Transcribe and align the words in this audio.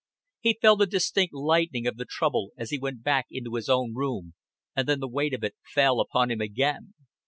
He 0.39 0.57
felt 0.59 0.81
a 0.81 0.87
distinct 0.87 1.31
lightening 1.31 1.85
of 1.85 1.95
the 1.97 2.07
trouble 2.09 2.53
as 2.57 2.71
he 2.71 2.79
went 2.79 3.03
back 3.03 3.27
into 3.29 3.53
his 3.53 3.69
own 3.69 3.93
room, 3.93 4.33
and 4.75 4.87
then 4.87 4.99
the 4.99 5.07
weight 5.07 5.35
of 5.35 5.43
it 5.43 5.53
fell 5.75 5.99
upon 5.99 6.31
him 6.31 6.41
again. 6.41 6.95